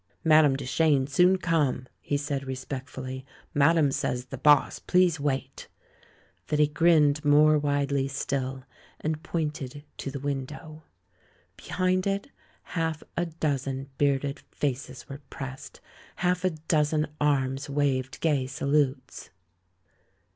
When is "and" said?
8.99-9.21